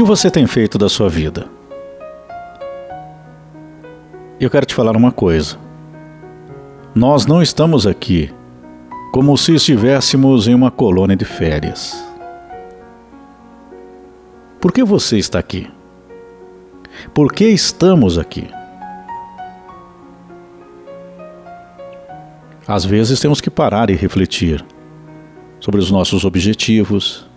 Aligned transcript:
que 0.00 0.04
você 0.04 0.30
tem 0.30 0.46
feito 0.46 0.78
da 0.78 0.88
sua 0.88 1.10
vida? 1.10 1.46
Eu 4.40 4.48
quero 4.48 4.64
te 4.64 4.74
falar 4.74 4.96
uma 4.96 5.12
coisa. 5.12 5.58
Nós 6.94 7.26
não 7.26 7.42
estamos 7.42 7.86
aqui 7.86 8.32
como 9.12 9.36
se 9.36 9.54
estivéssemos 9.54 10.48
em 10.48 10.54
uma 10.54 10.70
colônia 10.70 11.14
de 11.14 11.26
férias. 11.26 12.02
Por 14.58 14.72
que 14.72 14.82
você 14.82 15.18
está 15.18 15.38
aqui? 15.38 15.70
Por 17.12 17.30
que 17.30 17.44
estamos 17.48 18.16
aqui? 18.16 18.48
Às 22.66 22.86
vezes 22.86 23.20
temos 23.20 23.42
que 23.42 23.50
parar 23.50 23.90
e 23.90 23.94
refletir 23.94 24.64
sobre 25.60 25.78
os 25.78 25.90
nossos 25.90 26.24
objetivos, 26.24 27.29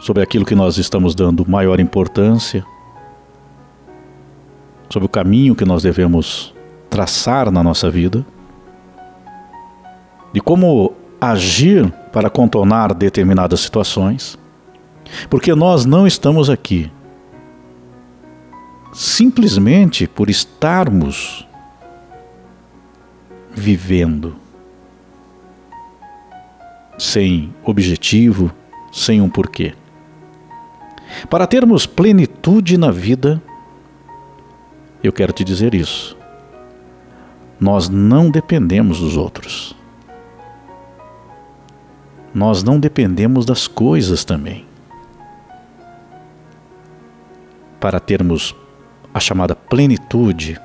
sobre 0.00 0.22
aquilo 0.22 0.44
que 0.44 0.54
nós 0.54 0.78
estamos 0.78 1.14
dando 1.14 1.48
maior 1.48 1.78
importância, 1.78 2.64
sobre 4.88 5.06
o 5.06 5.08
caminho 5.08 5.54
que 5.54 5.64
nós 5.64 5.82
devemos 5.82 6.54
traçar 6.88 7.50
na 7.50 7.62
nossa 7.62 7.90
vida, 7.90 8.24
de 10.32 10.40
como 10.40 10.92
agir 11.20 11.90
para 12.12 12.30
contornar 12.30 12.94
determinadas 12.94 13.60
situações, 13.60 14.38
porque 15.28 15.54
nós 15.54 15.84
não 15.84 16.06
estamos 16.06 16.48
aqui 16.48 16.90
simplesmente 18.92 20.06
por 20.06 20.28
estarmos 20.28 21.46
vivendo 23.52 24.36
sem 26.98 27.52
objetivo, 27.64 28.50
sem 28.92 29.20
um 29.20 29.28
porquê. 29.28 29.74
Para 31.28 31.46
termos 31.46 31.86
plenitude 31.86 32.76
na 32.76 32.90
vida, 32.90 33.42
eu 35.02 35.12
quero 35.12 35.32
te 35.32 35.44
dizer 35.44 35.74
isso. 35.74 36.16
Nós 37.58 37.88
não 37.88 38.30
dependemos 38.30 39.00
dos 39.00 39.16
outros. 39.16 39.74
Nós 42.34 42.62
não 42.62 42.78
dependemos 42.78 43.44
das 43.44 43.66
coisas 43.66 44.24
também. 44.24 44.66
Para 47.78 47.98
termos 47.98 48.54
a 49.12 49.18
chamada 49.18 49.56
plenitude, 49.56 50.60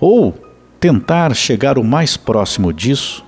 ou 0.00 0.32
tentar 0.78 1.34
chegar 1.34 1.78
o 1.78 1.84
mais 1.84 2.16
próximo 2.16 2.72
disso, 2.72 3.24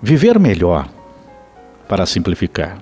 viver 0.00 0.38
melhor, 0.38 0.88
para 1.90 2.06
simplificar. 2.06 2.78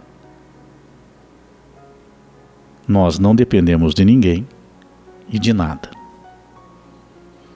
Nós 2.87 3.19
não 3.19 3.35
dependemos 3.35 3.95
de 3.95 4.05
ninguém 4.05 4.47
e 5.31 5.39
de 5.39 5.55
nada. 5.55 5.91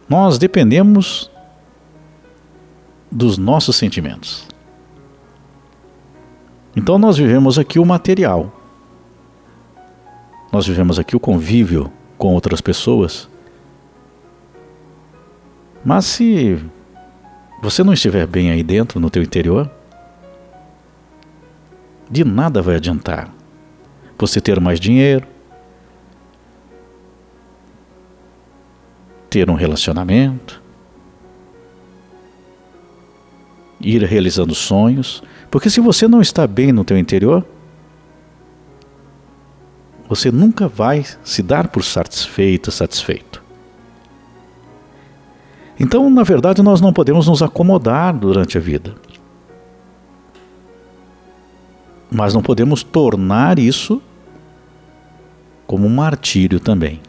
Nós 0.09 0.39
dependemos 0.39 1.31
dos 3.11 3.37
nossos 3.37 3.77
sentimentos. 3.77 4.49
Então 6.75 6.99
nós 6.99 7.19
vivemos 7.19 7.59
aqui 7.59 7.79
o 7.79 7.85
material. 7.85 8.51
Nós 10.51 10.67
vivemos 10.67 10.99
aqui 10.99 11.15
o 11.15 11.21
convívio 11.21 11.93
com 12.17 12.33
outras 12.33 12.63
pessoas. 12.63 13.29
Mas 15.85 16.07
se 16.07 16.59
você 17.61 17.85
não 17.85 17.93
estiver 17.93 18.27
bem 18.27 18.51
aí 18.51 18.63
dentro, 18.63 18.99
no 18.99 19.11
teu 19.11 19.23
interior, 19.23 19.71
de 22.13 22.25
nada 22.25 22.61
vai 22.61 22.77
adiantar 22.77 23.33
você 24.19 24.41
ter 24.41 24.61
mais 24.61 24.79
dinheiro, 24.79 25.27
ter 29.29 29.51
um 29.51 29.55
relacionamento, 29.55 30.63
ir 33.81 34.03
realizando 34.05 34.55
sonhos, 34.55 35.25
porque 35.51 35.69
se 35.69 35.81
você 35.81 36.07
não 36.07 36.21
está 36.21 36.47
bem 36.47 36.71
no 36.71 36.85
teu 36.85 36.97
interior, 36.97 37.45
você 40.07 40.31
nunca 40.31 40.69
vai 40.69 41.05
se 41.25 41.43
dar 41.43 41.69
por 41.69 41.83
satisfeito, 41.83 42.71
satisfeito. 42.71 43.43
Então, 45.81 46.09
na 46.11 46.23
verdade, 46.23 46.63
nós 46.63 46.81
não 46.81 46.93
podemos 46.93 47.27
nos 47.27 47.43
acomodar 47.43 48.15
durante 48.17 48.57
a 48.57 48.61
vida. 48.61 48.95
Mas 52.13 52.35
não 52.35 52.43
podemos 52.43 52.83
tornar 52.83 53.59
isso 53.59 54.03
como 55.67 55.87
um 55.87 55.95
martírio 55.95 56.61
também. 56.61 57.01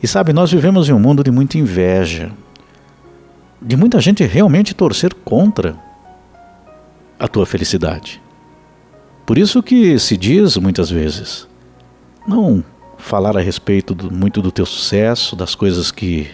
E 0.00 0.06
sabe, 0.06 0.32
nós 0.32 0.52
vivemos 0.52 0.88
em 0.88 0.92
um 0.92 0.98
mundo 0.98 1.24
de 1.24 1.30
muita 1.30 1.58
inveja, 1.58 2.30
de 3.60 3.76
muita 3.76 4.00
gente 4.00 4.22
realmente 4.24 4.74
torcer 4.74 5.12
contra 5.14 5.76
a 7.18 7.26
tua 7.26 7.46
felicidade. 7.46 8.22
Por 9.26 9.38
isso 9.38 9.62
que 9.62 9.98
se 9.98 10.16
diz 10.16 10.56
muitas 10.56 10.90
vezes, 10.90 11.48
não 12.28 12.62
falar 12.98 13.36
a 13.36 13.40
respeito 13.40 13.94
do, 13.94 14.12
muito 14.12 14.40
do 14.40 14.52
teu 14.52 14.66
sucesso, 14.66 15.34
das 15.34 15.54
coisas 15.54 15.90
que 15.90 16.30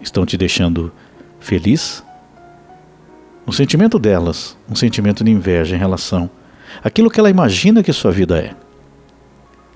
estão 0.00 0.24
te 0.24 0.36
deixando 0.36 0.92
feliz, 1.40 2.04
um 3.46 3.52
sentimento 3.52 3.98
delas, 3.98 4.56
um 4.68 4.74
sentimento 4.74 5.24
de 5.24 5.30
inveja 5.30 5.74
em 5.74 5.78
relação 5.78 6.30
àquilo 6.82 7.10
que 7.10 7.18
ela 7.18 7.30
imagina 7.30 7.82
que 7.82 7.92
sua 7.92 8.12
vida 8.12 8.38
é. 8.38 8.54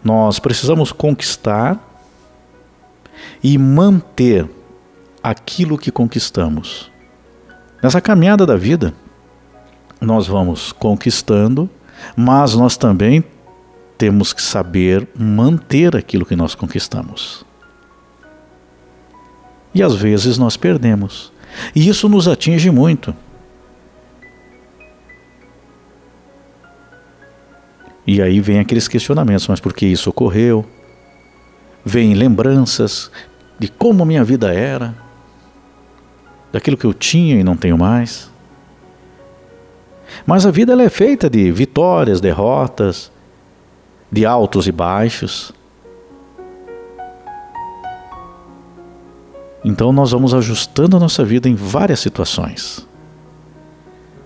Nós 0.03 0.39
precisamos 0.39 0.93
conquistar 0.93 1.79
e 3.43 3.57
manter 3.57 4.49
aquilo 5.23 5.79
que 5.79 5.91
conquistamos. 5.91 6.91
Nessa 7.83 8.01
caminhada 8.01 8.47
da 8.47 8.57
vida, 8.57 8.95
nós 10.01 10.27
vamos 10.27 10.73
conquistando, 10.73 11.69
mas 12.17 12.55
nós 12.55 12.77
também 12.77 13.25
temos 13.97 14.33
que 14.33 14.43
saber 14.43 15.09
manter 15.19 15.97
aquilo 15.97 16.27
que 16.27 16.37
nós 16.37 16.55
conquistamos. 16.55 17.45
E 19.75 19.83
às 19.83 19.95
vezes 19.95 20.39
nós 20.39 20.57
perdemos. 20.57 21.33
E 21.75 21.89
isso 21.89 22.09
nos 22.09 22.29
atinge 22.29 22.71
muito. 22.71 23.15
E 28.07 28.21
aí 28.21 28.41
vem 28.41 28.59
aqueles 28.59 28.87
questionamentos, 28.87 29.49
mas 29.49 29.61
por 29.61 29.73
que 29.73 29.87
isso 29.87 30.11
ocorreu? 30.11 30.65
Vem 31.85 32.15
lembranças 32.15 33.11
de 33.59 33.69
como 33.69 34.05
minha 34.05 34.25
vida 34.25 34.53
era, 34.53 34.95
daquilo 36.53 36.77
que 36.77 36.85
eu 36.85 36.93
tinha 36.93 37.37
e 37.37 37.45
não 37.45 37.57
tenho 37.57 37.79
mais. 37.79 38.31
Mas 40.27 40.45
a 40.47 40.51
vida 40.51 40.73
ela 40.73 40.83
é 40.83 40.91
feita 40.91 41.29
de 41.31 41.51
vitórias, 41.51 42.21
derrotas, 42.21 43.11
de 44.11 44.25
altos 44.25 44.67
e 44.67 44.73
baixos. 44.73 45.53
Então 49.65 49.93
nós 49.93 50.11
vamos 50.11 50.35
ajustando 50.35 50.97
a 50.97 51.01
nossa 51.01 51.25
vida 51.25 51.49
em 51.49 51.55
várias 51.55 52.01
situações. 52.01 52.87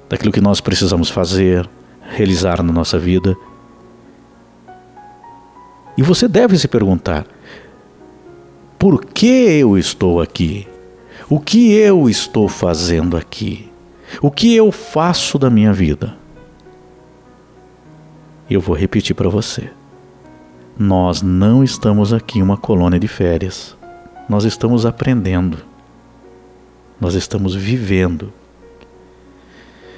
Daquilo 0.09 0.33
que 0.33 0.41
nós 0.41 0.61
precisamos 0.61 1.09
fazer, 1.11 1.69
realizar 2.11 2.63
na 2.63 2.73
nossa 2.73 2.99
vida 2.99 3.37
e 5.99 6.03
você 6.03 6.29
deve 6.29 6.57
se 6.57 6.69
perguntar: 6.69 7.27
por 8.79 9.05
que 9.05 9.27
eu 9.27 9.77
estou 9.77 10.21
aqui? 10.21 10.65
O 11.29 11.41
que 11.41 11.73
eu 11.73 12.09
estou 12.09 12.49
fazendo 12.49 13.17
aqui? 13.17 13.69
O 14.23 14.31
que 14.31 14.55
eu 14.55 14.71
faço 14.71 15.41
da 15.41 15.51
minha 15.51 15.73
vida? 15.73 16.17
Eu 18.49 18.61
vou 18.61 18.77
repetir 18.77 19.15
para 19.15 19.29
você. 19.29 19.71
Nós 20.79 21.21
não 21.21 21.65
estamos 21.65 22.13
aqui 22.13 22.39
em 22.39 22.43
uma 22.43 22.57
colônia 22.57 23.01
de 23.01 23.09
férias. 23.09 23.77
Nós 24.29 24.45
estamos 24.45 24.87
aprendendo. 24.87 25.59
Nós 27.01 27.15
estamos 27.15 27.57
vivendo. 27.57 28.33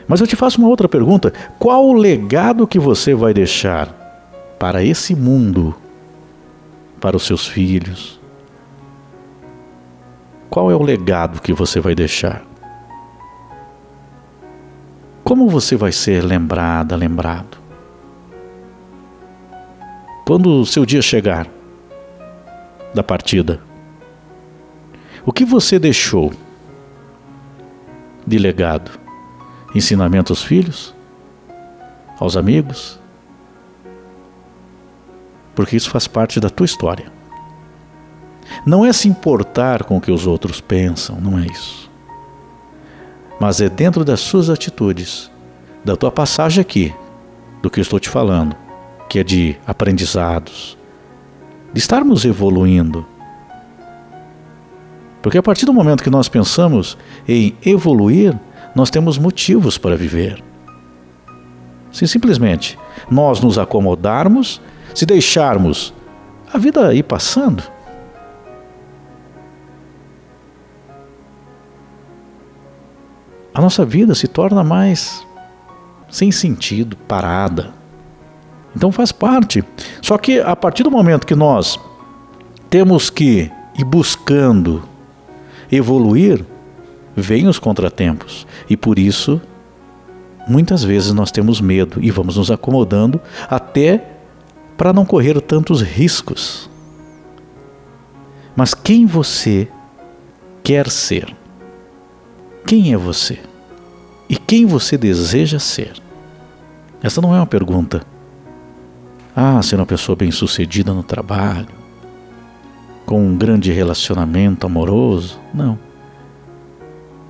Mas 0.09 0.23
eu 0.23 0.27
te 0.27 0.35
faço 0.35 0.59
uma 0.59 0.69
outra 0.69 0.89
pergunta: 0.89 1.31
qual 1.59 1.85
o 1.85 1.93
legado 1.93 2.67
que 2.67 2.79
você 2.79 3.15
vai 3.15 3.35
deixar 3.35 3.95
para 4.59 4.83
esse 4.83 5.15
mundo 5.15 5.75
para 7.01 7.17
os 7.17 7.25
seus 7.25 7.47
filhos? 7.47 8.21
Qual 10.49 10.71
é 10.71 10.75
o 10.75 10.83
legado 10.83 11.41
que 11.41 11.53
você 11.53 11.81
vai 11.81 11.95
deixar? 11.95 12.43
Como 15.25 15.49
você 15.49 15.77
vai 15.77 15.93
ser 15.93 16.25
lembrada, 16.25 16.97
lembrado? 16.97 17.59
Quando 20.27 20.61
o 20.61 20.67
seu 20.67 20.85
dia 20.85 21.03
chegar 21.03 21.49
da 22.95 23.03
partida, 23.03 23.61
o 25.25 25.33
que 25.33 25.45
você 25.45 25.79
deixou 25.79 26.33
de 28.27 28.39
legado? 28.39 28.91
Ensinamento 29.75 30.33
aos 30.33 30.43
filhos? 30.43 30.95
aos 32.21 32.37
amigos, 32.37 33.00
porque 35.61 35.77
isso 35.77 35.91
faz 35.91 36.09
parte 36.09 36.41
da 36.41 36.49
tua 36.49 36.65
história. 36.65 37.13
Não 38.65 38.83
é 38.83 38.95
se 38.95 39.07
importar 39.07 39.85
com 39.85 39.99
o 39.99 40.01
que 40.01 40.11
os 40.11 40.27
outros 40.27 40.59
pensam, 40.59 41.21
não 41.21 41.39
é 41.39 41.45
isso. 41.45 41.91
Mas 43.39 43.61
é 43.61 43.69
dentro 43.69 44.03
das 44.03 44.21
suas 44.21 44.49
atitudes, 44.49 45.31
da 45.85 45.97
tua 45.97 46.11
passagem 46.11 46.63
aqui, 46.63 46.95
do 47.61 47.69
que 47.69 47.79
eu 47.79 47.83
estou 47.83 48.01
te 48.01 48.09
falando, 48.09 48.57
que 49.07 49.19
é 49.19 49.23
de 49.23 49.55
aprendizados, 49.67 50.79
de 51.75 51.79
estarmos 51.79 52.25
evoluindo. 52.25 53.05
Porque 55.21 55.37
a 55.37 55.43
partir 55.43 55.67
do 55.67 55.75
momento 55.75 56.03
que 56.03 56.09
nós 56.09 56.27
pensamos 56.27 56.97
em 57.29 57.55
evoluir, 57.67 58.35
nós 58.75 58.89
temos 58.89 59.19
motivos 59.19 59.77
para 59.77 59.95
viver. 59.95 60.43
Se 61.93 62.09
simplesmente 62.09 62.79
nós 63.11 63.43
nos 63.43 63.59
acomodarmos, 63.59 64.59
se 64.95 65.07
deixarmos 65.07 65.93
a 66.53 66.59
vida 66.59 66.93
ir 66.95 67.03
passando, 67.03 67.63
a 73.55 73.61
nossa 73.61 73.85
vida 73.85 74.15
se 74.15 74.27
torna 74.27 74.65
mais 74.65 75.27
sem 76.09 76.33
sentido, 76.33 76.97
parada. 76.97 77.73
Então 78.75 78.91
faz 78.91 79.13
parte. 79.13 79.65
Só 80.03 80.19
que 80.19 80.41
a 80.41 80.55
partir 80.57 80.83
do 80.83 80.91
momento 80.91 81.27
que 81.27 81.35
nós 81.35 81.79
temos 82.69 83.11
que 83.11 83.51
ir 83.79 83.85
buscando 83.85 84.83
evoluir, 85.71 86.45
vêm 87.17 87.47
os 87.47 87.59
contratempos. 87.59 88.47
E 88.69 88.77
por 88.77 88.99
isso, 88.99 89.41
muitas 90.49 90.83
vezes 90.83 91.13
nós 91.13 91.31
temos 91.31 91.61
medo 91.61 92.03
e 92.03 92.11
vamos 92.11 92.37
nos 92.37 92.51
acomodando 92.51 93.21
até 93.49 94.05
para 94.81 94.95
não 94.95 95.05
correr 95.05 95.39
tantos 95.43 95.83
riscos. 95.83 96.71
Mas 98.57 98.73
quem 98.73 99.05
você 99.05 99.69
quer 100.65 100.89
ser? 100.89 101.37
Quem 102.67 102.95
é 102.95 102.97
você? 102.97 103.39
E 104.27 104.37
quem 104.37 104.65
você 104.65 104.97
deseja 104.97 105.59
ser? 105.59 105.93
Essa 107.03 107.21
não 107.21 107.35
é 107.35 107.37
uma 107.37 107.47
pergunta. 107.47 108.01
Ah, 109.37 109.61
ser 109.61 109.77
uma 109.77 109.85
pessoa 109.85 110.17
bem-sucedida 110.17 110.95
no 110.95 111.03
trabalho, 111.03 111.69
com 113.05 113.23
um 113.23 113.37
grande 113.37 113.71
relacionamento 113.71 114.67
amoroso. 114.67 115.39
Não. 115.53 115.79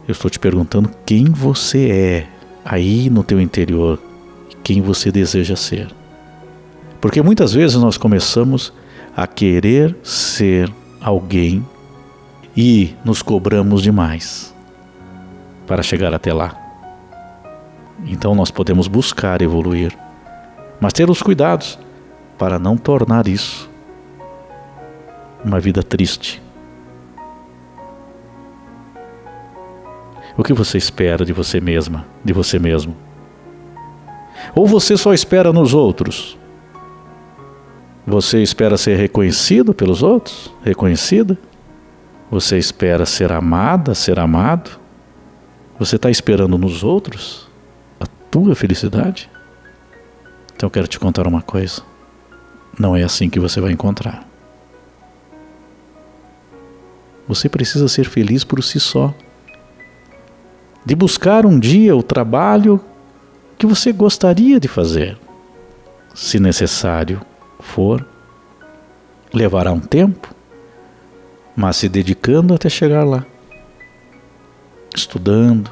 Eu 0.07 0.13
estou 0.13 0.31
te 0.31 0.39
perguntando 0.39 0.89
quem 1.05 1.25
você 1.25 1.91
é 1.91 2.29
aí 2.65 3.11
no 3.11 3.25
teu 3.25 3.41
interior, 3.41 4.01
quem 4.63 4.81
você 4.81 5.11
deseja 5.11 5.57
ser. 5.57 5.99
Porque 7.01 7.23
muitas 7.23 7.53
vezes 7.53 7.77
nós 7.77 7.97
começamos 7.97 8.73
a 9.17 9.27
querer 9.27 9.97
ser 10.03 10.73
alguém 11.01 11.67
e 12.57 12.95
nos 13.05 13.23
cobramos 13.23 13.83
demais 13.83 14.55
para 15.67 15.83
chegar 15.83 16.13
até 16.13 16.33
lá. 16.33 16.57
Então 18.07 18.35
nós 18.35 18.51
podemos 18.51 18.89
buscar 18.89 19.41
evoluir, 19.43 19.97
mas 20.81 20.93
ter 20.93 21.09
os 21.09 21.23
cuidados 21.23 21.79
para 22.39 22.59
não 22.59 22.77
tornar 22.77 23.27
isso 23.27 23.71
uma 25.45 25.59
vida 25.59 25.83
triste. 25.83 26.43
O 30.37 30.43
que 30.43 30.53
você 30.53 30.79
espera 30.79 31.25
de 31.25 31.33
você 31.33 31.61
mesma, 31.61 32.07
de 32.25 32.33
você 32.33 32.59
mesmo? 32.59 32.97
Ou 34.55 34.67
você 34.67 34.97
só 34.97 35.13
espera 35.13 35.53
nos 35.53 35.75
outros? 35.75 36.40
Você 38.11 38.43
espera 38.43 38.77
ser 38.77 38.97
reconhecido 38.97 39.73
pelos 39.73 40.03
outros? 40.03 40.53
Reconhecida? 40.65 41.39
Você 42.29 42.59
espera 42.59 43.07
ser 43.07 43.31
amada, 43.31 43.95
ser 43.95 44.19
amado? 44.19 44.81
Você 45.79 45.95
está 45.95 46.11
esperando 46.11 46.59
nos 46.59 46.83
outros 46.83 47.49
a 48.01 48.07
tua 48.29 48.57
felicidade? 48.57 49.31
Então 50.57 50.67
eu 50.67 50.71
quero 50.73 50.89
te 50.89 50.99
contar 50.99 51.29
uma 51.29 51.41
coisa. 51.41 51.83
Não 52.77 52.97
é 52.97 53.05
assim 53.05 53.31
que 53.31 53.39
você 53.39 53.61
vai 53.61 53.71
encontrar. 53.71 54.27
Você 57.29 57.49
precisa 57.49 57.87
ser 57.87 58.09
feliz 58.09 58.43
por 58.43 58.61
si 58.65 58.81
só. 58.81 59.15
De 60.85 60.97
buscar 60.97 61.47
um 61.47 61.61
dia 61.61 61.95
o 61.95 62.03
trabalho 62.03 62.81
que 63.57 63.67
você 63.67 63.93
gostaria 63.93 64.59
de 64.59 64.67
fazer. 64.67 65.17
Se 66.13 66.41
necessário 66.41 67.30
for, 67.61 68.07
levará 69.33 69.73
um 69.73 69.81
tempo, 69.81 70.35
mas 71.55 71.77
se 71.77 71.89
dedicando 71.89 72.55
até 72.55 72.69
chegar 72.69 73.05
lá 73.05 73.25
estudando, 74.95 75.71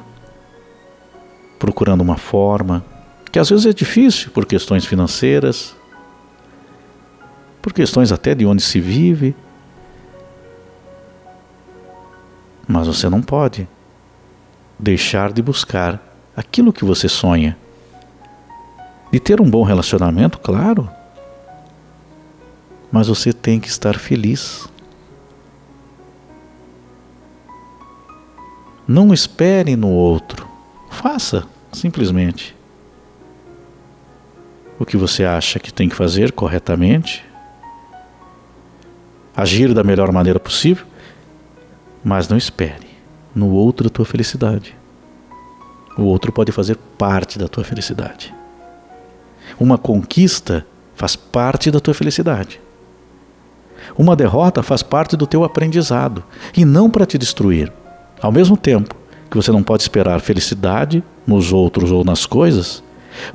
procurando 1.57 2.01
uma 2.01 2.17
forma, 2.17 2.83
que 3.31 3.39
às 3.39 3.49
vezes 3.49 3.65
é 3.65 3.73
difícil 3.73 4.31
por 4.31 4.45
questões 4.45 4.85
financeiras, 4.85 5.75
por 7.61 7.73
questões 7.73 8.11
até 8.11 8.33
de 8.33 8.45
onde 8.45 8.61
se 8.61 8.79
vive. 8.79 9.35
Mas 12.67 12.87
você 12.87 13.09
não 13.09 13.21
pode 13.21 13.67
deixar 14.77 15.33
de 15.33 15.41
buscar 15.41 16.01
aquilo 16.35 16.71
que 16.71 16.85
você 16.85 17.09
sonha. 17.09 17.57
De 19.11 19.19
ter 19.19 19.41
um 19.41 19.49
bom 19.49 19.63
relacionamento, 19.63 20.39
claro. 20.39 20.89
Mas 22.91 23.07
você 23.07 23.31
tem 23.31 23.59
que 23.59 23.67
estar 23.67 23.97
feliz. 23.97 24.67
Não 28.87 29.13
espere 29.13 29.75
no 29.75 29.89
outro. 29.89 30.47
Faça, 30.89 31.47
simplesmente. 31.71 32.55
O 34.79 34.85
que 34.85 34.97
você 34.97 35.23
acha 35.23 35.59
que 35.59 35.71
tem 35.71 35.87
que 35.87 35.95
fazer 35.95 36.31
corretamente. 36.31 37.23
Agir 39.35 39.73
da 39.73 39.83
melhor 39.83 40.11
maneira 40.11 40.39
possível. 40.39 40.85
Mas 42.03 42.27
não 42.27 42.37
espere 42.37 42.87
no 43.35 43.51
outro 43.51 43.87
a 43.87 43.89
tua 43.89 44.05
felicidade. 44.05 44.75
O 45.97 46.03
outro 46.03 46.31
pode 46.31 46.51
fazer 46.51 46.75
parte 46.97 47.37
da 47.37 47.47
tua 47.47 47.63
felicidade. 47.63 48.33
Uma 49.59 49.77
conquista 49.77 50.65
faz 50.95 51.15
parte 51.15 51.69
da 51.69 51.79
tua 51.79 51.93
felicidade. 51.93 52.59
Uma 53.97 54.15
derrota 54.15 54.63
faz 54.63 54.83
parte 54.83 55.15
do 55.15 55.27
teu 55.27 55.43
aprendizado 55.43 56.23
e 56.55 56.65
não 56.65 56.89
para 56.89 57.05
te 57.05 57.17
destruir. 57.17 57.71
Ao 58.21 58.31
mesmo 58.31 58.57
tempo 58.57 58.95
que 59.29 59.37
você 59.37 59.51
não 59.51 59.63
pode 59.63 59.83
esperar 59.83 60.19
felicidade 60.19 61.03
nos 61.25 61.53
outros 61.53 61.91
ou 61.91 62.03
nas 62.03 62.25
coisas, 62.25 62.83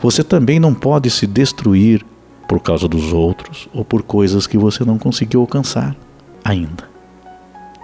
você 0.00 0.22
também 0.24 0.58
não 0.58 0.74
pode 0.74 1.10
se 1.10 1.26
destruir 1.26 2.04
por 2.48 2.60
causa 2.60 2.86
dos 2.88 3.12
outros 3.12 3.68
ou 3.72 3.84
por 3.84 4.02
coisas 4.02 4.46
que 4.46 4.58
você 4.58 4.84
não 4.84 4.98
conseguiu 4.98 5.40
alcançar 5.40 5.96
ainda. 6.44 6.84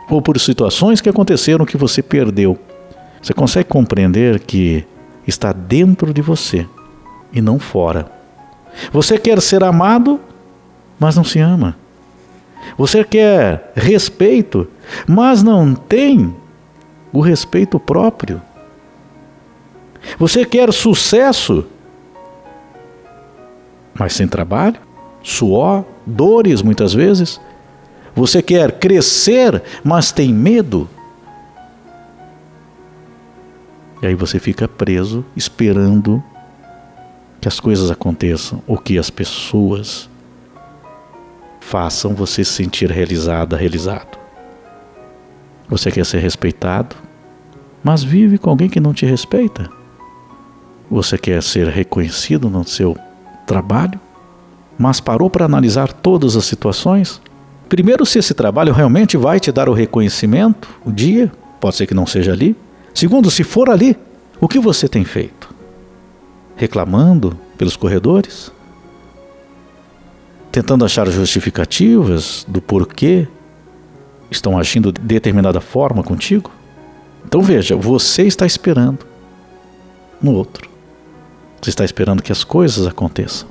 Ou 0.08 0.20
por 0.20 0.38
situações 0.38 1.00
que 1.00 1.08
aconteceram 1.08 1.64
que 1.64 1.76
você 1.76 2.02
perdeu. 2.02 2.58
Você 3.22 3.32
consegue 3.32 3.68
compreender 3.68 4.40
que 4.40 4.84
está 5.26 5.52
dentro 5.52 6.12
de 6.12 6.20
você 6.20 6.66
e 7.32 7.40
não 7.40 7.58
fora. 7.58 8.10
Você 8.92 9.18
quer 9.18 9.40
ser 9.40 9.62
amado, 9.62 10.20
mas 10.98 11.16
não 11.16 11.24
se 11.24 11.38
ama. 11.38 11.76
Você 12.80 13.04
quer 13.04 13.72
respeito, 13.76 14.66
mas 15.06 15.42
não 15.42 15.75
tem 15.75 16.34
o 17.12 17.20
respeito 17.20 17.78
próprio. 17.78 18.40
Você 20.18 20.46
quer 20.46 20.72
sucesso, 20.72 21.66
mas 23.92 24.14
sem 24.14 24.26
trabalho, 24.26 24.80
suor, 25.22 25.84
dores 26.06 26.62
muitas 26.62 26.94
vezes. 26.94 27.38
Você 28.14 28.40
quer 28.40 28.72
crescer, 28.78 29.62
mas 29.84 30.10
tem 30.10 30.32
medo. 30.32 30.88
E 34.00 34.06
aí 34.06 34.14
você 34.14 34.38
fica 34.38 34.66
preso 34.66 35.22
esperando 35.37 36.25
que 37.42 37.46
as 37.46 37.60
coisas 37.60 37.90
aconteçam 37.90 38.62
ou 38.66 38.78
que 38.78 38.99
as 38.99 39.10
pessoas 39.10 40.08
façam 41.70 42.16
você 42.16 42.44
se 42.44 42.52
sentir 42.52 42.90
realizada, 42.90 43.56
realizado. 43.56 44.18
Você 45.68 45.88
quer 45.88 46.04
ser 46.04 46.18
respeitado, 46.18 46.96
mas 47.82 48.02
vive 48.02 48.38
com 48.38 48.50
alguém 48.50 48.68
que 48.68 48.80
não 48.80 48.92
te 48.92 49.06
respeita. 49.06 49.70
Você 50.90 51.16
quer 51.16 51.40
ser 51.40 51.68
reconhecido 51.68 52.50
no 52.50 52.66
seu 52.66 52.96
trabalho, 53.46 54.00
mas 54.76 55.00
parou 55.00 55.30
para 55.30 55.44
analisar 55.44 55.92
todas 55.92 56.34
as 56.34 56.44
situações? 56.44 57.22
Primeiro, 57.68 58.04
se 58.04 58.18
esse 58.18 58.34
trabalho 58.34 58.72
realmente 58.72 59.16
vai 59.16 59.38
te 59.38 59.52
dar 59.52 59.68
o 59.68 59.72
reconhecimento, 59.72 60.68
o 60.84 60.90
dia, 60.90 61.30
pode 61.60 61.76
ser 61.76 61.86
que 61.86 61.94
não 61.94 62.04
seja 62.04 62.32
ali. 62.32 62.56
Segundo, 62.92 63.30
se 63.30 63.44
for 63.44 63.70
ali, 63.70 63.96
o 64.40 64.48
que 64.48 64.58
você 64.58 64.88
tem 64.88 65.04
feito? 65.04 65.48
Reclamando 66.56 67.38
pelos 67.56 67.76
corredores, 67.76 68.50
tentando 70.50 70.85
achar 70.85 71.09
justificativas 71.09 72.45
do 72.49 72.61
porquê 72.61 73.28
estão 74.30 74.59
agindo 74.59 74.92
de 74.92 75.00
determinada 75.00 75.61
forma 75.61 76.02
contigo. 76.02 76.50
Então 77.25 77.42
veja, 77.42 77.76
você 77.76 78.23
está 78.23 78.47
esperando 78.47 79.07
no 80.21 80.33
outro. 80.33 80.69
Você 81.61 81.71
está 81.71 81.85
esperando 81.85 82.23
que 82.23 82.33
as 82.33 82.42
coisas 82.42 82.87
aconteçam. 82.87 83.49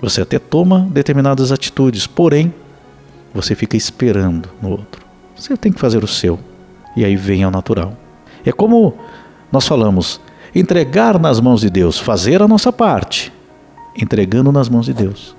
Você 0.00 0.20
até 0.20 0.38
toma 0.38 0.88
determinadas 0.90 1.50
atitudes, 1.50 2.06
porém, 2.06 2.52
você 3.32 3.54
fica 3.54 3.76
esperando 3.76 4.48
no 4.60 4.70
outro. 4.70 5.04
Você 5.36 5.56
tem 5.56 5.72
que 5.72 5.80
fazer 5.80 6.02
o 6.02 6.06
seu. 6.08 6.38
E 6.96 7.04
aí 7.04 7.16
vem 7.16 7.44
ao 7.44 7.50
natural. 7.50 7.96
É 8.44 8.52
como 8.52 8.94
nós 9.52 9.66
falamos, 9.66 10.20
entregar 10.54 11.18
nas 11.18 11.40
mãos 11.40 11.60
de 11.60 11.70
Deus, 11.70 11.98
fazer 11.98 12.42
a 12.42 12.48
nossa 12.48 12.72
parte, 12.72 13.32
entregando 13.96 14.52
nas 14.52 14.68
mãos 14.68 14.86
de 14.86 14.92
Deus, 14.92 15.36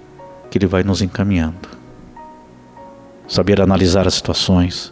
que 0.49 0.57
Ele 0.57 0.67
vai 0.67 0.83
nos 0.83 1.01
encaminhando. 1.01 1.69
Saber 3.27 3.61
analisar 3.61 4.07
as 4.07 4.15
situações. 4.15 4.91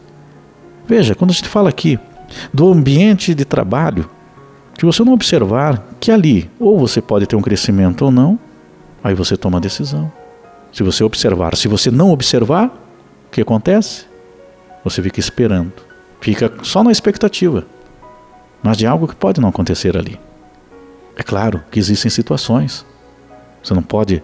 Veja, 0.87 1.15
quando 1.15 1.31
a 1.31 1.33
gente 1.33 1.49
fala 1.49 1.69
aqui 1.69 1.99
do 2.53 2.71
ambiente 2.71 3.33
de 3.33 3.45
trabalho, 3.45 4.09
se 4.77 4.85
você 4.85 5.03
não 5.03 5.13
observar 5.13 5.83
que 5.99 6.11
ali 6.11 6.49
ou 6.59 6.77
você 6.77 7.01
pode 7.01 7.25
ter 7.25 7.35
um 7.35 7.41
crescimento 7.41 8.05
ou 8.05 8.11
não, 8.11 8.37
aí 9.03 9.15
você 9.15 9.35
toma 9.35 9.57
a 9.57 9.61
decisão. 9.61 10.11
Se 10.71 10.83
você 10.83 11.03
observar, 11.03 11.55
se 11.55 11.67
você 11.67 11.89
não 11.89 12.11
observar, 12.11 12.67
o 12.67 13.31
que 13.31 13.41
acontece? 13.41 14.05
Você 14.83 15.01
fica 15.01 15.19
esperando, 15.19 15.73
fica 16.21 16.53
só 16.61 16.83
na 16.83 16.91
expectativa, 16.91 17.65
mas 18.61 18.77
de 18.77 18.85
algo 18.85 19.07
que 19.07 19.15
pode 19.15 19.41
não 19.41 19.49
acontecer 19.49 19.97
ali. 19.97 20.19
É 21.15 21.23
claro 21.23 21.63
que 21.71 21.79
existem 21.79 22.11
situações. 22.11 22.85
Você 23.63 23.73
não 23.73 23.81
pode 23.81 24.21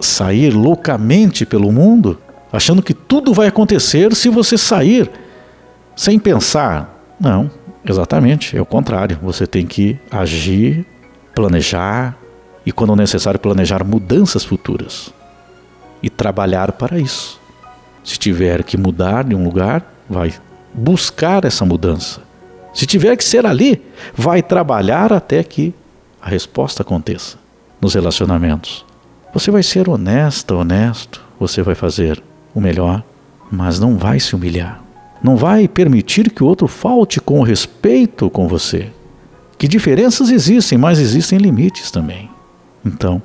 sair 0.00 0.50
loucamente 0.50 1.44
pelo 1.44 1.70
mundo 1.70 2.18
achando 2.52 2.82
que 2.82 2.94
tudo 2.94 3.32
vai 3.32 3.46
acontecer 3.46 4.14
se 4.14 4.28
você 4.28 4.58
sair 4.58 5.10
sem 5.94 6.18
pensar. 6.18 6.98
Não, 7.20 7.50
Exatamente, 7.84 8.56
é 8.56 8.60
o 8.60 8.66
contrário. 8.66 9.18
Você 9.22 9.46
tem 9.46 9.66
que 9.66 9.98
agir, 10.10 10.86
planejar 11.34 12.16
e, 12.64 12.72
quando 12.72 12.94
necessário, 12.94 13.40
planejar 13.40 13.84
mudanças 13.84 14.44
futuras 14.44 15.12
e 16.02 16.10
trabalhar 16.10 16.72
para 16.72 16.98
isso. 16.98 17.40
Se 18.04 18.18
tiver 18.18 18.62
que 18.62 18.76
mudar 18.76 19.24
de 19.24 19.34
um 19.34 19.44
lugar, 19.44 19.94
vai 20.08 20.32
buscar 20.72 21.44
essa 21.44 21.64
mudança. 21.64 22.22
Se 22.72 22.86
tiver 22.86 23.16
que 23.16 23.24
ser 23.24 23.46
ali, 23.46 23.82
vai 24.14 24.42
trabalhar 24.42 25.12
até 25.12 25.42
que 25.42 25.74
a 26.20 26.28
resposta 26.28 26.82
aconteça 26.82 27.38
nos 27.80 27.94
relacionamentos. 27.94 28.84
Você 29.32 29.50
vai 29.50 29.62
ser 29.62 29.88
honesta, 29.88 30.54
honesto, 30.54 31.22
você 31.38 31.62
vai 31.62 31.74
fazer 31.74 32.22
o 32.54 32.60
melhor, 32.60 33.02
mas 33.50 33.78
não 33.78 33.96
vai 33.96 34.18
se 34.18 34.34
humilhar. 34.34 34.82
Não 35.22 35.36
vai 35.36 35.68
permitir 35.68 36.30
que 36.30 36.42
o 36.42 36.46
outro 36.46 36.66
falte 36.66 37.20
com 37.20 37.42
respeito 37.42 38.28
com 38.30 38.48
você. 38.48 38.90
Que 39.58 39.68
diferenças 39.68 40.30
existem, 40.30 40.78
mas 40.78 40.98
existem 40.98 41.38
limites 41.38 41.90
também. 41.90 42.30
Então, 42.84 43.22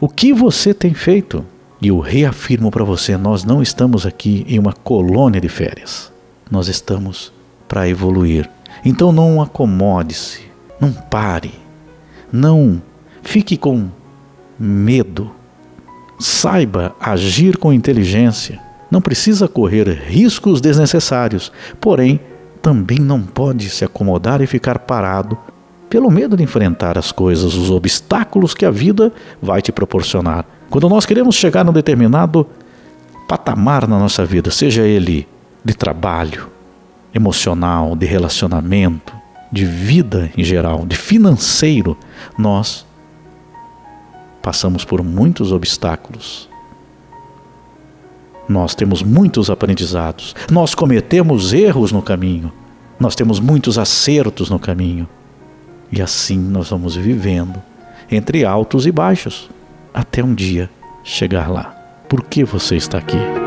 o 0.00 0.08
que 0.08 0.32
você 0.32 0.72
tem 0.72 0.94
feito? 0.94 1.44
E 1.80 1.88
eu 1.88 2.00
reafirmo 2.00 2.70
para 2.70 2.82
você: 2.82 3.16
nós 3.16 3.44
não 3.44 3.62
estamos 3.62 4.06
aqui 4.06 4.44
em 4.48 4.58
uma 4.58 4.72
colônia 4.72 5.40
de 5.40 5.48
férias. 5.48 6.10
Nós 6.50 6.68
estamos 6.68 7.32
para 7.68 7.88
evoluir. 7.88 8.48
Então 8.84 9.12
não 9.12 9.40
acomode-se, 9.40 10.42
não 10.80 10.92
pare, 10.92 11.54
não 12.32 12.82
fique 13.22 13.56
com 13.56 13.88
medo. 14.58 15.30
Saiba 16.18 16.94
agir 17.00 17.56
com 17.56 17.72
inteligência 17.72 18.60
não 18.94 19.00
precisa 19.00 19.48
correr 19.48 19.88
riscos 19.88 20.60
desnecessários, 20.60 21.50
porém, 21.80 22.20
também 22.62 23.00
não 23.00 23.20
pode 23.20 23.68
se 23.68 23.84
acomodar 23.84 24.40
e 24.40 24.46
ficar 24.46 24.78
parado 24.78 25.36
pelo 25.90 26.08
medo 26.12 26.36
de 26.36 26.44
enfrentar 26.44 26.96
as 26.96 27.10
coisas, 27.10 27.54
os 27.54 27.72
obstáculos 27.72 28.54
que 28.54 28.64
a 28.64 28.70
vida 28.70 29.12
vai 29.42 29.60
te 29.60 29.72
proporcionar. 29.72 30.46
Quando 30.70 30.88
nós 30.88 31.04
queremos 31.04 31.34
chegar 31.34 31.64
num 31.64 31.72
determinado 31.72 32.46
patamar 33.28 33.88
na 33.88 33.98
nossa 33.98 34.24
vida, 34.24 34.48
seja 34.52 34.82
ele 34.82 35.26
de 35.64 35.74
trabalho, 35.74 36.48
emocional, 37.12 37.96
de 37.96 38.06
relacionamento, 38.06 39.12
de 39.50 39.64
vida 39.64 40.30
em 40.36 40.44
geral, 40.44 40.86
de 40.86 40.94
financeiro, 40.94 41.98
nós 42.38 42.86
passamos 44.44 44.84
por 44.84 45.02
muitos 45.02 45.50
obstáculos 45.50 46.48
nós 48.48 48.74
temos 48.74 49.02
muitos 49.02 49.50
aprendizados, 49.50 50.34
nós 50.50 50.74
cometemos 50.74 51.52
erros 51.52 51.92
no 51.92 52.02
caminho, 52.02 52.52
nós 52.98 53.14
temos 53.14 53.40
muitos 53.40 53.78
acertos 53.78 54.50
no 54.50 54.58
caminho. 54.58 55.08
E 55.90 56.02
assim 56.02 56.38
nós 56.38 56.70
vamos 56.70 56.96
vivendo 56.96 57.62
entre 58.10 58.44
altos 58.44 58.86
e 58.86 58.92
baixos, 58.92 59.48
até 59.92 60.22
um 60.22 60.34
dia 60.34 60.68
chegar 61.02 61.50
lá. 61.50 61.74
Por 62.08 62.22
que 62.22 62.44
você 62.44 62.76
está 62.76 62.98
aqui? 62.98 63.43